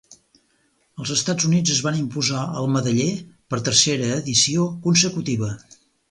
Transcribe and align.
Els 1.01 1.09
Estats 1.15 1.47
Units 1.49 1.73
es 1.73 1.81
van 1.87 1.99
imposar 1.99 2.45
al 2.61 2.69
medaller 2.75 3.09
per 3.55 3.59
tercera 3.67 4.07
edició 4.15 4.65
consecutiva. 4.87 5.51